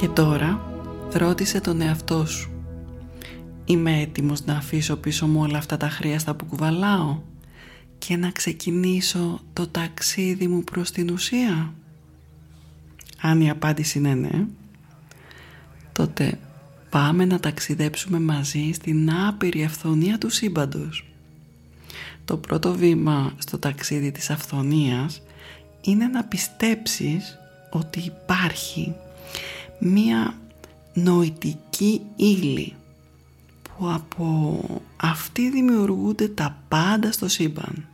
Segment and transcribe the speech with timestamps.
[0.00, 0.60] Και τώρα
[1.12, 2.50] ρώτησε τον εαυτό σου.
[3.64, 7.18] Είμαι έτοιμος να αφήσω πίσω μου όλα αυτά τα χρειαστά που κουβαλάω
[7.98, 11.72] και να ξεκινήσω το ταξίδι μου προς την ουσία;
[13.20, 14.44] Αν η απάντηση είναι ναι,
[15.92, 16.38] τότε
[16.90, 21.06] πάμε να ταξιδέψουμε μαζί στην άπειρη αυθονία του σύμπαντος.
[22.24, 25.22] Το πρώτο βήμα στο ταξίδι της αυθονίας
[25.80, 27.38] είναι να πιστέψεις
[27.70, 28.94] ότι υπάρχει
[29.78, 30.34] μία
[30.94, 32.74] νοητική ύλη
[33.62, 34.60] που από
[34.96, 37.88] αυτή δημιουργούνται τα πάντα στο σύμπαν.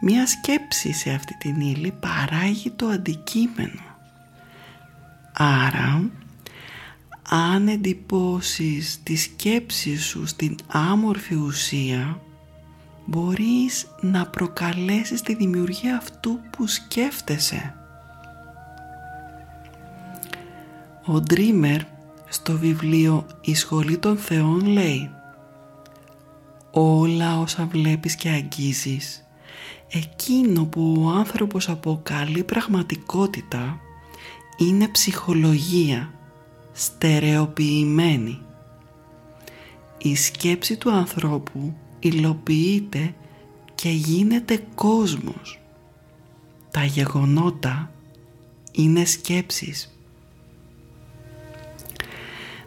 [0.00, 3.80] Μία σκέψη σε αυτή την ύλη παράγει το αντικείμενο.
[5.32, 6.10] Άρα,
[7.28, 12.20] αν εντυπώσεις τη σκέψη σου στην άμορφη ουσία,
[13.04, 17.74] μπορείς να προκαλέσεις τη δημιουργία αυτού που σκέφτεσαι.
[21.08, 21.80] Ο Dreamer
[22.28, 25.10] στο βιβλίο «Η Σχολή των Θεών» λέει
[26.70, 29.24] «Όλα όσα βλέπεις και αγγίζεις,
[29.90, 33.80] εκείνο που ο άνθρωπος αποκαλεί πραγματικότητα
[34.56, 36.12] είναι ψυχολογία,
[36.72, 38.38] στερεοποιημένη.
[39.98, 43.14] Η σκέψη του ανθρώπου υλοποιείται
[43.74, 45.60] και γίνεται κόσμος.
[46.70, 47.90] Τα γεγονότα
[48.72, 49.95] είναι σκέψεις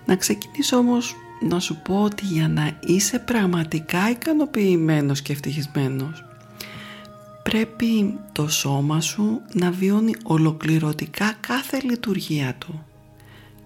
[0.09, 6.23] να ξεκινήσω όμως να σου πω ότι για να είσαι πραγματικά ικανοποιημένος και ευτυχισμένος
[7.43, 12.86] πρέπει το σώμα σου να βιώνει ολοκληρωτικά κάθε λειτουργία του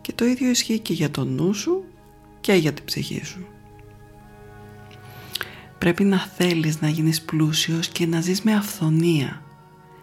[0.01, 1.83] και το ίδιο ισχύει και για το νου σου
[2.41, 3.45] και για την ψυχή σου.
[5.77, 9.41] Πρέπει να θέλεις να γίνεις πλούσιος και να ζεις με αυθονία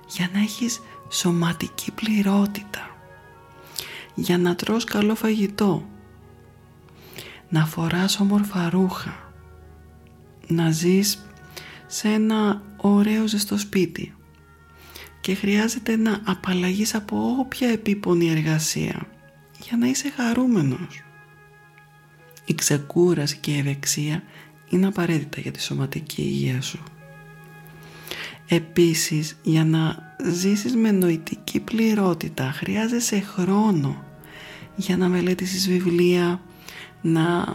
[0.08, 2.96] για να έχεις σωματική πληρότητα
[4.14, 5.84] για να τρως καλό φαγητό
[7.50, 9.32] να φοράς όμορφα ρούχα,
[10.46, 11.24] να ζεις
[11.86, 14.14] σε ένα ωραίο ζεστό σπίτι
[15.20, 19.06] και χρειάζεται να απαλλαγείς από όποια επίπονη εργασία
[19.62, 21.02] για να είσαι χαρούμενος.
[22.44, 24.22] Η ξεκούραση και η ευεξία
[24.68, 26.82] είναι απαραίτητα για τη σωματική υγεία σου.
[28.48, 34.04] Επίσης, για να ζήσεις με νοητική πληρότητα χρειάζεσαι χρόνο
[34.76, 36.40] για να μελέτησεις βιβλία,
[37.00, 37.54] να,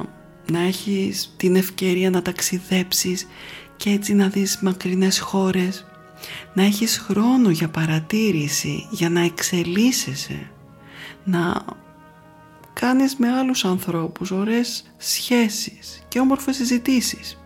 [0.51, 3.28] να έχεις την ευκαιρία να ταξιδέψεις
[3.78, 5.85] και έτσι να δεις μακρινές χώρες.
[6.53, 10.50] Να έχεις χρόνο για παρατήρηση για να εξελίσσεσαι
[11.23, 11.66] να
[12.73, 17.38] κάνεις με άλλους ανθρώπους ωραίες σχέσεις και όμορφες συζητήσεις.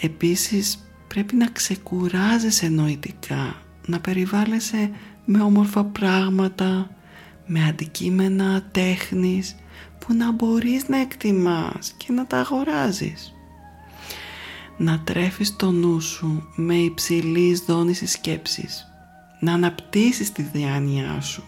[0.00, 4.90] Επίσης πρέπει να ξεκουράζεσαι νοητικά να περιβάλλεσαι
[5.24, 6.90] με όμορφα πράγματα
[7.46, 9.56] με αντικείμενα τέχνης
[10.08, 13.34] που να μπορείς να εκτιμάς και να τα αγοράζεις.
[14.76, 18.86] Να τρέφεις το νου σου με υψηλής δόνηση σκέψης.
[19.40, 21.44] Να αναπτύσσεις τη διάνοιά σου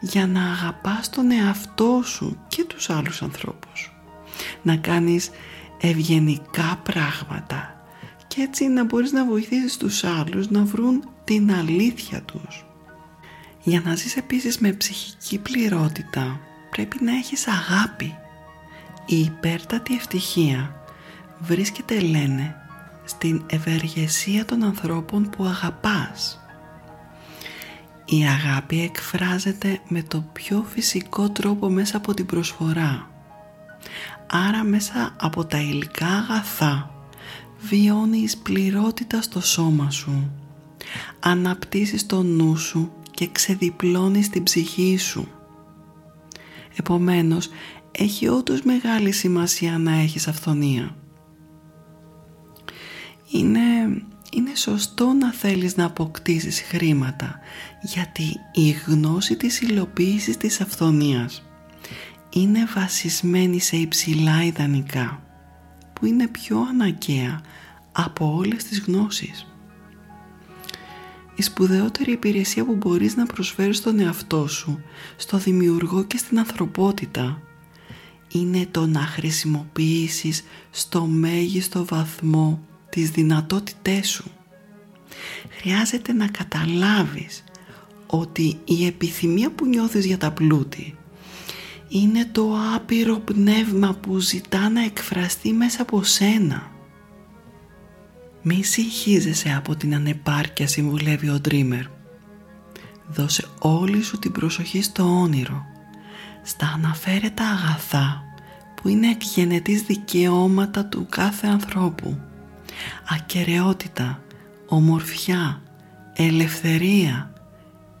[0.00, 3.92] για να αγαπάς τον εαυτό σου και τους άλλους ανθρώπους.
[4.62, 5.30] Να κάνεις
[5.80, 7.84] ευγενικά πράγματα
[8.26, 12.64] και έτσι να μπορείς να βοηθήσεις τους άλλους να βρουν την αλήθεια τους.
[13.62, 16.40] Για να ζεις επίσης με ψυχική πληρότητα
[16.72, 18.16] πρέπει να έχεις αγάπη.
[19.06, 20.74] Η υπέρτατη ευτυχία
[21.38, 22.56] βρίσκεται λένε
[23.04, 26.40] στην ευεργεσία των ανθρώπων που αγαπάς.
[28.04, 33.10] Η αγάπη εκφράζεται με το πιο φυσικό τρόπο μέσα από την προσφορά.
[34.26, 36.90] Άρα μέσα από τα υλικά αγαθά
[37.60, 40.30] βιώνεις πληρότητα στο σώμα σου.
[41.20, 45.41] Αναπτύσσεις το νου σου και ξεδιπλώνεις την ψυχή σου.
[46.76, 47.48] Επομένως,
[47.92, 50.96] έχει όντως μεγάλη σημασία να έχεις αυθονία.
[53.30, 53.60] Είναι,
[54.32, 57.38] είναι σωστό να θέλεις να αποκτήσεις χρήματα,
[57.82, 61.42] γιατί η γνώση της υλοποίησης της αυθονίας
[62.30, 65.22] είναι βασισμένη σε υψηλά ιδανικά,
[65.92, 67.40] που είναι πιο αναγκαία
[67.92, 69.51] από όλες τις γνώσεις.
[71.34, 74.82] Η σπουδαιότερη υπηρεσία που μπορείς να προσφέρεις στον εαυτό σου,
[75.16, 77.42] στο δημιουργό και στην ανθρωπότητα
[78.32, 84.30] είναι το να χρησιμοποιήσεις στο μέγιστο βαθμό τις δυνατότητές σου.
[85.48, 87.44] Χρειάζεται να καταλάβεις
[88.06, 90.96] ότι η επιθυμία που νιώθεις για τα πλούτη
[91.88, 96.71] είναι το άπειρο πνεύμα που ζητά να εκφραστεί μέσα από σένα.
[98.42, 101.84] Μη συγχύζεσαι από την ανεπάρκεια συμβουλεύει ο Dreamer.
[103.08, 105.64] Δώσε όλη σου την προσοχή στο όνειρο,
[106.42, 108.22] στα αναφέρετα αγαθά
[108.74, 112.18] που είναι εκγενετής δικαιώματα του κάθε ανθρώπου.
[113.08, 114.22] Ακαιρεότητα,
[114.66, 115.62] ομορφιά,
[116.12, 117.32] ελευθερία,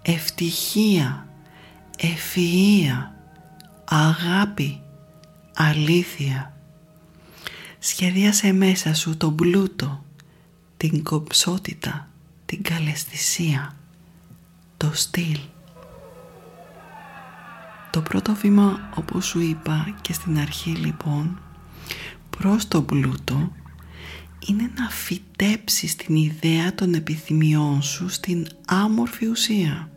[0.02, 1.26] ευτυχία,
[1.98, 3.10] ευφυΐα,
[3.84, 4.80] αγάπη,
[5.56, 6.52] αλήθεια.
[7.78, 10.01] Σχεδίασε μέσα σου τον πλούτο,
[10.88, 12.08] την κομψότητα,
[12.46, 13.76] την καλεσθησία,
[14.76, 15.38] το στυλ.
[17.90, 21.40] Το πρώτο βήμα όπως σου είπα και στην αρχή λοιπόν
[22.30, 23.52] προς τον πλούτο
[24.46, 29.90] είναι να φυτέψεις την ιδέα των επιθυμιών σου στην άμορφη ουσία.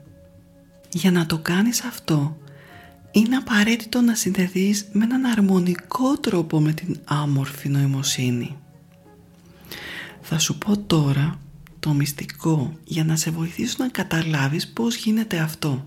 [0.90, 2.38] Για να το κάνεις αυτό
[3.12, 8.58] είναι απαραίτητο να συνδεθείς με έναν αρμονικό τρόπο με την άμορφη νοημοσύνη.
[10.27, 11.39] Θα σου πω τώρα
[11.80, 15.86] το μυστικό για να σε βοηθήσω να καταλάβεις πώς γίνεται αυτό.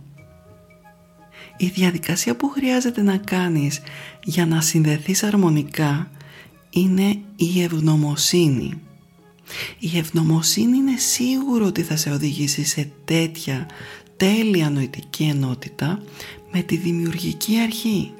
[1.57, 3.81] Η διαδικασία που χρειάζεται να κάνεις
[4.25, 6.11] για να συνδεθείς αρμονικά
[6.71, 8.81] είναι η ευγνωμοσύνη.
[9.79, 13.67] Η ευγνωμοσύνη είναι σίγουρο ότι θα σε οδηγήσει σε τέτοια
[14.17, 16.03] τέλεια νοητική ενότητα
[16.53, 18.13] με τη δημιουργική αρχή.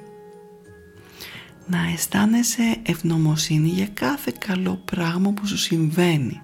[1.71, 6.41] Να αισθάνεσαι ευγνωμοσύνη για κάθε καλό πράγμα που σου συμβαίνει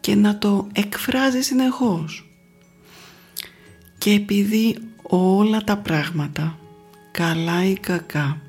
[0.00, 2.30] και να το εκφράζεις συνεχώς.
[3.98, 6.58] Και επειδή όλα τα πράγματα,
[7.10, 8.40] καλά ή κακά,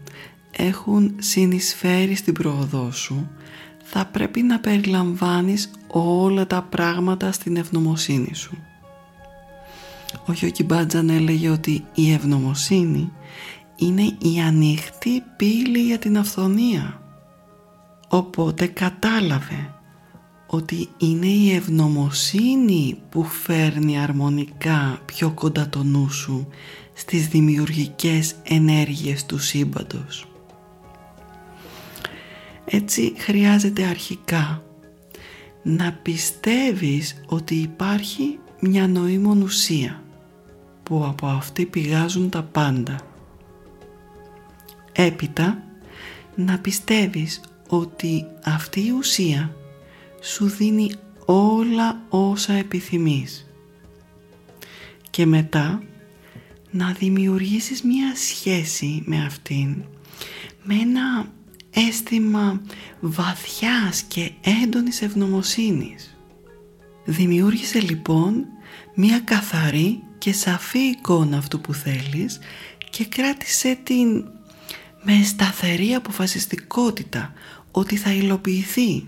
[0.52, 3.30] έχουν συνεισφέρει στην πρόοδό σου,
[3.84, 8.58] θα πρέπει να περιλαμβάνεις όλα τα πράγματα στην ευγνωμοσύνη σου.
[10.26, 13.12] Ο Γιώκη Μπάτζαν έλεγε ότι η ευγνωμοσύνη
[13.84, 17.02] είναι η ανοιχτή πύλη για την αυθονία.
[18.08, 19.74] Οπότε κατάλαβε
[20.48, 26.48] ότι είναι η ευγνωμοσύνη που φέρνει αρμονικά πιο κοντά το νου σου
[26.94, 30.28] στις δημιουργικές ενέργειες του σύμπαντος.
[32.66, 34.64] Έτσι χρειάζεται αρχικά
[35.64, 40.04] να πιστεύεις ότι υπάρχει μια νοήμων ουσία
[40.84, 43.13] που από αυτή πηγάζουν τα πάντα.
[44.94, 45.64] Έπειτα
[46.36, 49.56] να πιστεύεις ότι αυτή η ουσία
[50.22, 50.92] σου δίνει
[51.26, 53.48] όλα όσα επιθυμείς.
[55.10, 55.84] Και μετά
[56.72, 59.84] να δημιουργήσεις μία σχέση με αυτήν
[60.64, 61.32] με ένα
[61.70, 62.62] αίσθημα
[63.00, 64.32] βαθιάς και
[64.64, 66.18] έντονης ευγνωμοσύνης.
[67.06, 68.46] Δημιούργησε λοιπόν
[68.96, 72.40] μία καθαρή και σαφή εικόνα αυτού που θέλεις
[72.90, 74.26] και κράτησε την
[75.04, 77.34] με σταθερή αποφασιστικότητα
[77.72, 79.08] ότι θα υλοποιηθεί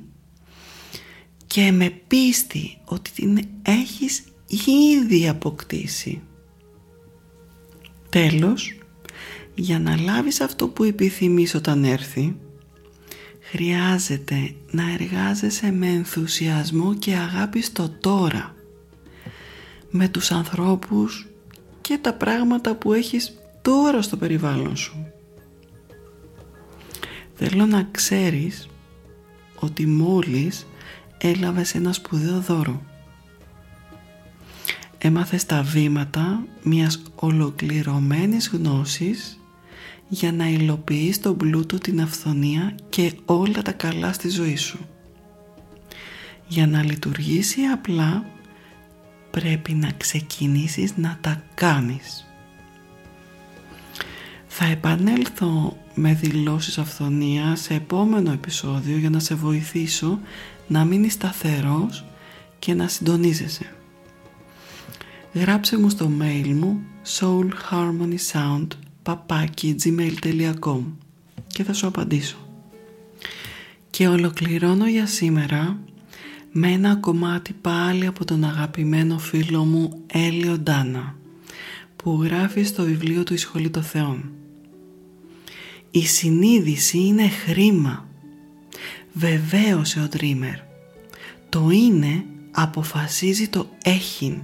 [1.48, 4.24] και με πίστη ότι την έχεις
[4.66, 6.22] ήδη αποκτήσει.
[8.10, 8.78] Τέλος,
[9.56, 12.36] για να λάβεις αυτό που επιθυμείς όταν έρθει,
[13.42, 18.56] χρειάζεται να εργάζεσαι με ενθουσιασμό και αγάπη στο τώρα,
[19.90, 21.28] με τους ανθρώπους
[21.82, 25.05] και τα πράγματα που έχεις τώρα στο περιβάλλον σου.
[27.36, 28.68] Θέλω να ξέρεις
[29.56, 30.68] ότι μόλις
[31.18, 32.82] έλαβες ένα σπουδαίο δώρο.
[34.98, 39.40] Έμαθες τα βήματα μιας ολοκληρωμένης γνώσης
[40.08, 44.80] για να υλοποιείς τον πλούτο, την αυθονία και όλα τα καλά στη ζωή σου.
[46.48, 48.26] Για να λειτουργήσει απλά
[49.32, 52.26] πρέπει να ξεκινήσεις να τα κάνεις.
[54.48, 60.20] Θα επανέλθω με δηλώσεις αυθονίας σε επόμενο επεισόδιο για να σε βοηθήσω
[60.68, 62.06] να μείνεις σταθερός
[62.60, 63.76] και να συντονίζεσαι.
[65.34, 66.82] Γράψε μου στο mail μου
[67.20, 68.68] soulharmonysound
[69.84, 70.82] gmail.com
[71.48, 72.38] και θα σου απαντήσω.
[73.90, 75.78] Και ολοκληρώνω για σήμερα
[76.52, 81.16] με ένα κομμάτι πάλι από τον αγαπημένο φίλο μου Έλιο Ντάνα
[81.96, 84.32] που γράφει στο βιβλίο του «Η Σχολή των Θεών».
[85.96, 88.08] Η συνείδηση είναι χρήμα.
[89.14, 90.60] Βεβαίωσε ο Dreamer.
[91.50, 94.42] Το είναι αποφασίζει το έχειν.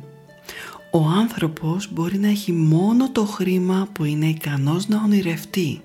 [0.91, 5.81] Ο άνθρωπος μπορεί να έχει μόνο το χρήμα που είναι ικανός να ονειρευτεί,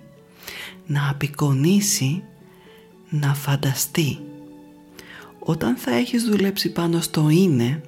[0.86, 2.22] να απεικονίσει,
[3.10, 4.18] να φανταστεί.
[5.38, 7.80] Όταν θα έχεις δουλέψει πάνω στο είναι,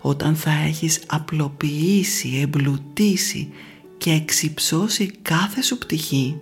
[0.00, 3.52] όταν θα έχεις απλοποιήσει, εμπλουτίσει
[3.98, 6.40] και εξυψώσει κάθε σου πτυχή,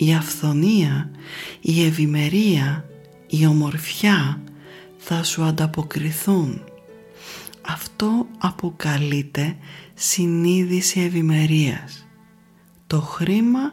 [0.00, 1.10] η αυθονία,
[1.60, 2.84] η ευημερία,
[3.26, 4.40] η ομορφιά
[4.98, 6.62] θα σου ανταποκριθούν.
[7.62, 9.56] Αυτό αποκαλείται
[9.94, 12.06] συνείδηση ευημερίας.
[12.86, 13.72] Το χρήμα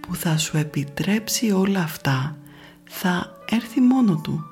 [0.00, 2.36] που θα σου επιτρέψει όλα αυτά
[2.84, 4.44] θα έρθει μόνο του.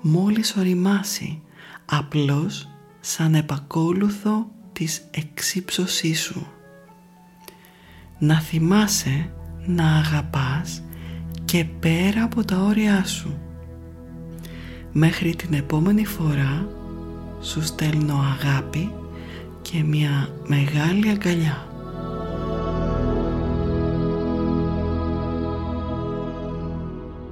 [0.00, 1.42] Μόλις οριμάσει,
[1.84, 2.68] απλώς
[3.00, 6.46] σαν επακόλουθο της εξύψωσής σου.
[8.18, 9.30] Να θυμάσαι
[9.66, 10.82] να αγαπάς
[11.44, 13.38] και πέρα από τα όρια σου.
[14.92, 16.68] Μέχρι την επόμενη φορά
[17.40, 18.92] σου στέλνω αγάπη
[19.62, 21.68] και μια μεγάλη αγκαλιά.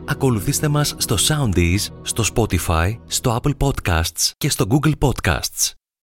[0.05, 5.82] Ακολουθήστε μας στο Soundees, στο Spotify, στο Apple Podcasts και στο Google Podcasts.